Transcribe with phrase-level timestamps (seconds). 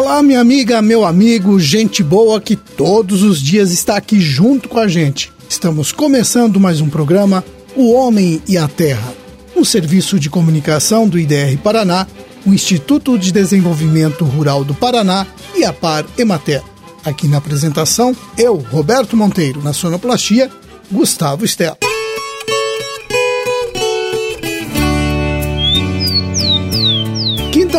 [0.00, 4.78] Olá, minha amiga, meu amigo, gente boa que todos os dias está aqui junto com
[4.78, 5.32] a gente.
[5.48, 9.12] Estamos começando mais um programa, O Homem e a Terra,
[9.56, 12.06] um serviço de comunicação do IDR Paraná,
[12.46, 16.62] o Instituto de Desenvolvimento Rural do Paraná e a Par Emater.
[17.04, 20.48] Aqui na apresentação, eu, Roberto Monteiro, na sonoplastia,
[20.92, 21.87] Gustavo Stella.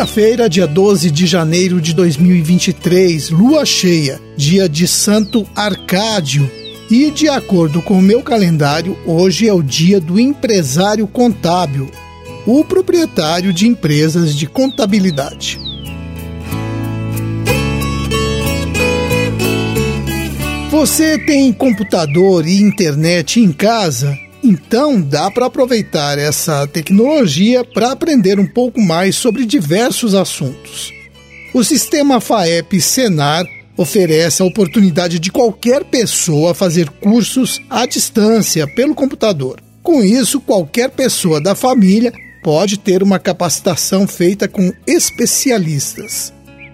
[0.00, 6.50] Quinta-feira, dia 12 de janeiro de 2023, lua cheia, dia de Santo Arcádio.
[6.90, 11.90] E de acordo com o meu calendário, hoje é o dia do empresário contábil,
[12.46, 15.60] o proprietário de empresas de contabilidade.
[20.70, 24.16] Você tem computador e internet em casa?
[24.42, 30.92] Então dá para aproveitar essa tecnologia para aprender um pouco mais sobre diversos assuntos.
[31.52, 33.44] O sistema FAEP Senar
[33.76, 39.60] oferece a oportunidade de qualquer pessoa fazer cursos à distância pelo computador.
[39.82, 46.32] Com isso, qualquer pessoa da família pode ter uma capacitação feita com especialistas.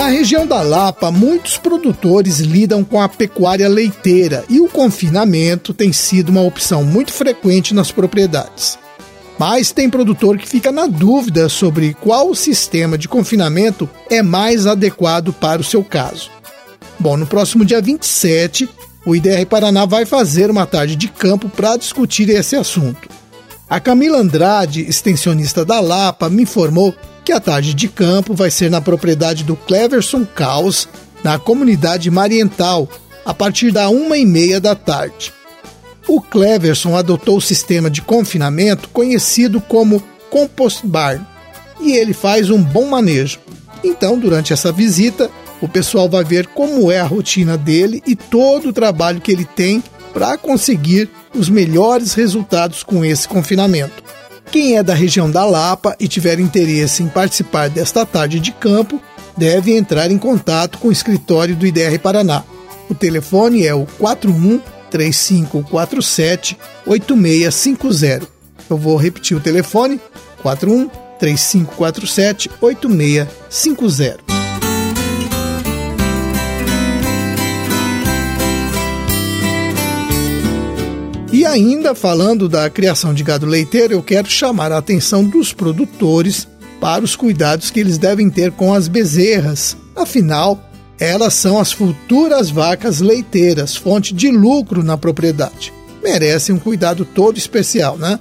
[0.00, 5.92] Na região da Lapa, muitos produtores lidam com a pecuária leiteira e o confinamento tem
[5.92, 8.78] sido uma opção muito frequente nas propriedades.
[9.38, 15.34] Mas tem produtor que fica na dúvida sobre qual sistema de confinamento é mais adequado
[15.34, 16.30] para o seu caso.
[16.98, 18.70] Bom, no próximo dia 27,
[19.04, 23.06] o IDR Paraná vai fazer uma tarde de campo para discutir esse assunto.
[23.68, 26.94] A Camila Andrade, extensionista da Lapa, me informou
[27.24, 30.88] que a tarde de campo vai ser na propriedade do Cleverson Caos,
[31.22, 32.88] na comunidade Mariental,
[33.24, 35.32] a partir da uma e meia da tarde.
[36.08, 41.24] O Cleverson adotou o sistema de confinamento conhecido como Compost Barn
[41.80, 43.38] e ele faz um bom manejo.
[43.84, 48.70] Então, durante essa visita, o pessoal vai ver como é a rotina dele e todo
[48.70, 49.82] o trabalho que ele tem
[50.12, 54.02] para conseguir os melhores resultados com esse confinamento.
[54.50, 59.00] Quem é da região da Lapa e tiver interesse em participar desta tarde de campo,
[59.36, 62.42] deve entrar em contato com o escritório do IDR Paraná.
[62.88, 64.60] O telefone é o 41
[64.90, 68.26] 3547 8650.
[68.68, 70.00] Eu vou repetir o telefone:
[70.42, 70.90] 41
[71.20, 74.39] 3547 8650.
[81.32, 86.48] E ainda falando da criação de gado leiteiro, eu quero chamar a atenção dos produtores
[86.80, 89.76] para os cuidados que eles devem ter com as bezerras.
[89.94, 90.60] Afinal,
[90.98, 95.72] elas são as futuras vacas leiteiras, fonte de lucro na propriedade.
[96.02, 98.18] Merecem um cuidado todo especial, né?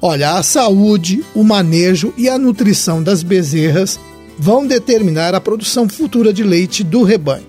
[0.00, 3.98] Olha, a saúde, o manejo e a nutrição das bezerras
[4.38, 7.46] vão determinar a produção futura de leite do rebanho.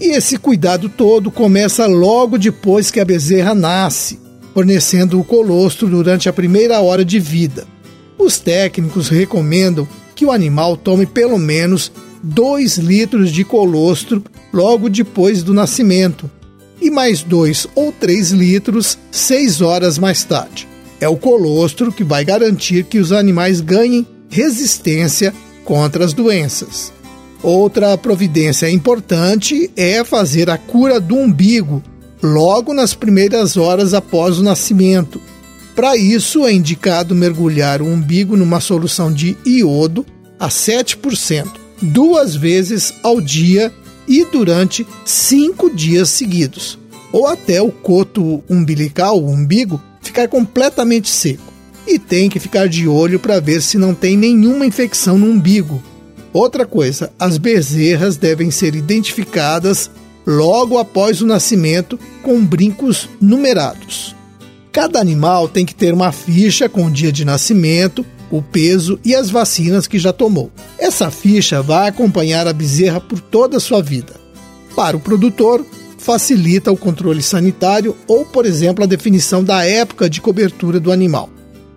[0.00, 4.21] E esse cuidado todo começa logo depois que a bezerra nasce
[4.52, 7.66] fornecendo o colostro durante a primeira hora de vida.
[8.18, 11.90] Os técnicos recomendam que o animal tome pelo menos
[12.22, 14.22] 2 litros de colostro
[14.52, 16.30] logo depois do nascimento
[16.80, 20.68] e mais 2 ou 3 litros 6 horas mais tarde.
[21.00, 25.34] É o colostro que vai garantir que os animais ganhem resistência
[25.64, 26.92] contra as doenças.
[27.42, 31.82] Outra providência importante é fazer a cura do umbigo,
[32.22, 35.20] logo nas primeiras horas após o nascimento.
[35.74, 40.06] Para isso, é indicado mergulhar o umbigo numa solução de iodo
[40.38, 41.48] a 7%,
[41.80, 43.72] duas vezes ao dia
[44.06, 46.78] e durante cinco dias seguidos,
[47.12, 51.52] ou até o coto umbilical, o umbigo, ficar completamente seco.
[51.86, 55.82] E tem que ficar de olho para ver se não tem nenhuma infecção no umbigo.
[56.32, 59.90] Outra coisa, as bezerras devem ser identificadas
[60.26, 64.14] logo após o nascimento com brincos numerados.
[64.70, 69.14] Cada animal tem que ter uma ficha com o dia de nascimento, o peso e
[69.14, 70.50] as vacinas que já tomou.
[70.78, 74.14] Essa ficha vai acompanhar a bezerra por toda a sua vida.
[74.74, 75.64] Para o produtor,
[75.98, 81.28] facilita o controle sanitário ou, por exemplo, a definição da época de cobertura do animal.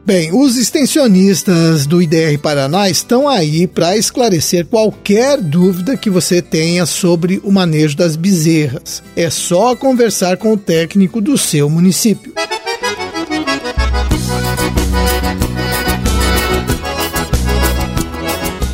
[0.05, 6.85] Bem, os extensionistas do IDR Paraná estão aí para esclarecer qualquer dúvida que você tenha
[6.85, 9.01] sobre o manejo das bezerras.
[9.15, 12.35] É só conversar com o técnico do seu município.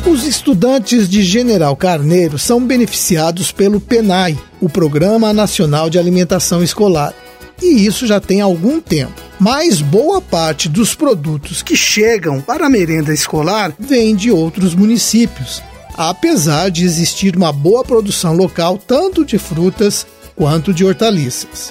[0.06, 7.14] Os estudantes de General Carneiro são beneficiados pelo PENAI, o Programa Nacional de Alimentação Escolar.
[7.62, 9.14] E isso já tem algum tempo.
[9.38, 15.62] Mas boa parte dos produtos que chegam para a merenda escolar vem de outros municípios,
[15.96, 20.04] apesar de existir uma boa produção local tanto de frutas
[20.34, 21.70] quanto de hortaliças.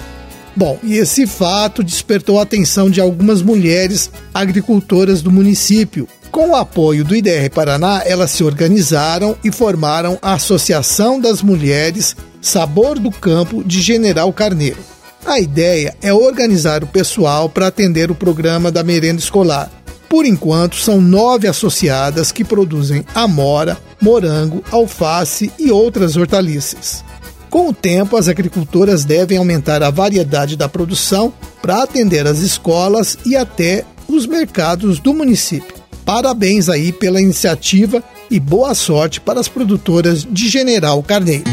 [0.56, 6.56] Bom, e esse fato despertou a atenção de algumas mulheres agricultoras do município, com o
[6.56, 13.10] apoio do IDR Paraná, elas se organizaram e formaram a Associação das Mulheres Sabor do
[13.10, 14.78] Campo de General Carneiro.
[15.24, 19.70] A ideia é organizar o pessoal para atender o programa da merenda escolar.
[20.08, 27.02] Por enquanto, são nove associadas que produzem amora, morango, alface e outras hortaliças.
[27.48, 31.32] Com o tempo, as agricultoras devem aumentar a variedade da produção
[31.62, 35.76] para atender as escolas e até os mercados do município.
[36.04, 41.44] Parabéns aí pela iniciativa e boa sorte para as produtoras de General Carneiro.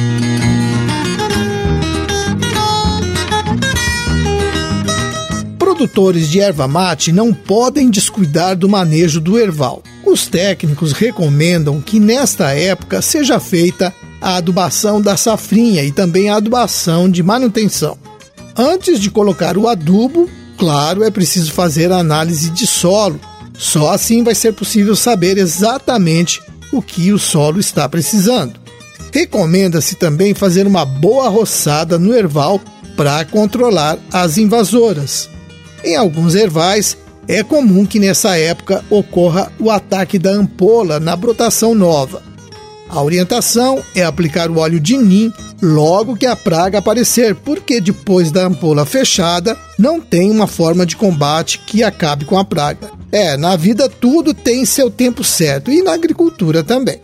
[5.80, 9.82] Produtores de erva mate não podem descuidar do manejo do erval.
[10.06, 16.36] Os técnicos recomendam que nesta época seja feita a adubação da safrinha e também a
[16.36, 17.98] adubação de manutenção.
[18.58, 23.18] Antes de colocar o adubo, claro, é preciso fazer a análise de solo
[23.58, 26.42] só assim vai ser possível saber exatamente
[26.74, 28.60] o que o solo está precisando.
[29.14, 32.60] Recomenda-se também fazer uma boa roçada no erval
[32.98, 35.30] para controlar as invasoras.
[35.84, 36.98] Em alguns ervais,
[37.28, 42.22] é comum que nessa época ocorra o ataque da ampola na brotação nova.
[42.90, 45.32] A orientação é aplicar o óleo de nim
[45.62, 50.98] logo que a praga aparecer, porque depois da ampola fechada não tem uma forma de
[50.98, 52.90] combate que acabe com a praga.
[53.12, 57.00] É, na vida tudo tem seu tempo certo e na agricultura também.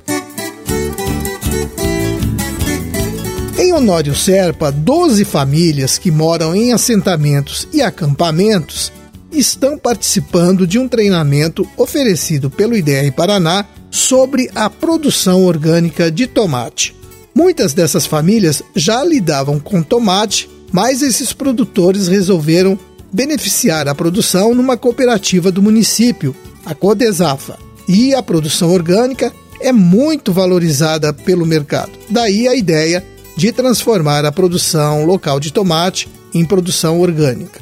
[3.66, 8.94] Em Honório Serpa, 12 famílias que moram em assentamentos e acampamentos
[9.32, 16.96] estão participando de um treinamento oferecido pelo IDR Paraná sobre a produção orgânica de tomate.
[17.34, 22.78] Muitas dessas famílias já lidavam com tomate, mas esses produtores resolveram
[23.12, 27.58] beneficiar a produção numa cooperativa do município, a Codesafa.
[27.88, 31.94] E a produção orgânica é muito valorizada pelo mercado.
[32.08, 33.04] Daí a ideia
[33.36, 37.60] de transformar a produção local de tomate em produção orgânica.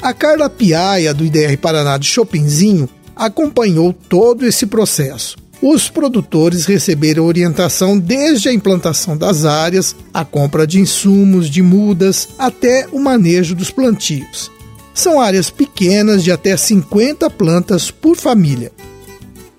[0.00, 7.24] A Carla Piaia, do IDR Paraná de Chopinzinho, acompanhou todo esse processo os produtores receberam
[7.24, 13.54] orientação desde a implantação das áreas, a compra de insumos, de mudas, até o manejo
[13.54, 14.50] dos plantios.
[14.94, 18.72] São áreas pequenas de até 50 plantas por família.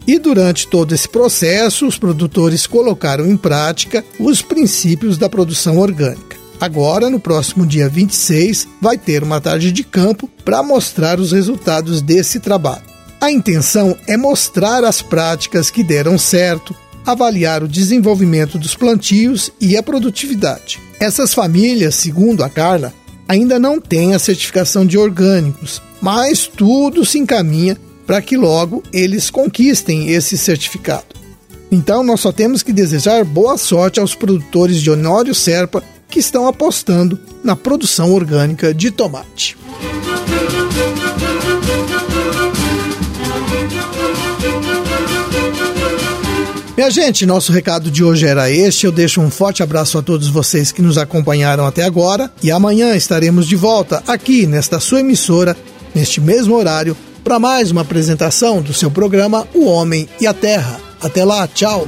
[0.09, 6.35] E durante todo esse processo, os produtores colocaram em prática os princípios da produção orgânica.
[6.59, 12.01] Agora, no próximo dia 26, vai ter uma tarde de campo para mostrar os resultados
[12.01, 12.81] desse trabalho.
[13.21, 16.75] A intenção é mostrar as práticas que deram certo,
[17.05, 20.79] avaliar o desenvolvimento dos plantios e a produtividade.
[20.99, 22.91] Essas famílias, segundo a Carla,
[23.27, 27.77] ainda não têm a certificação de orgânicos, mas tudo se encaminha
[28.09, 31.05] para que logo eles conquistem esse certificado.
[31.71, 36.47] Então, nós só temos que desejar boa sorte aos produtores de Honório Serpa que estão
[36.47, 39.55] apostando na produção orgânica de tomate.
[46.75, 48.87] Minha gente, nosso recado de hoje era este.
[48.87, 52.95] Eu deixo um forte abraço a todos vocês que nos acompanharam até agora e amanhã
[52.95, 55.55] estaremos de volta aqui nesta sua emissora,
[55.93, 56.97] neste mesmo horário,
[57.29, 60.79] para mais uma apresentação do seu programa O Homem e a Terra.
[60.99, 61.87] Até lá, tchau!